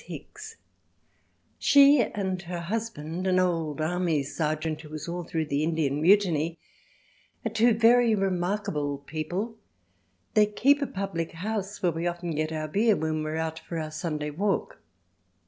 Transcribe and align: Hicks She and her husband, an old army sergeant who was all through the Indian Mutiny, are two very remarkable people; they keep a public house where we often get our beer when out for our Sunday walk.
Hicks 0.07 0.55
She 1.59 2.01
and 2.01 2.41
her 2.41 2.61
husband, 2.61 3.27
an 3.27 3.37
old 3.37 3.79
army 3.79 4.23
sergeant 4.23 4.81
who 4.81 4.89
was 4.89 5.07
all 5.07 5.23
through 5.23 5.45
the 5.45 5.61
Indian 5.63 6.01
Mutiny, 6.01 6.57
are 7.45 7.51
two 7.51 7.75
very 7.75 8.15
remarkable 8.15 8.97
people; 9.05 9.57
they 10.33 10.47
keep 10.47 10.81
a 10.81 10.87
public 10.87 11.33
house 11.33 11.83
where 11.83 11.91
we 11.91 12.07
often 12.07 12.31
get 12.31 12.51
our 12.51 12.67
beer 12.67 12.95
when 12.95 13.23
out 13.37 13.59
for 13.59 13.77
our 13.77 13.91
Sunday 13.91 14.31
walk. 14.31 14.81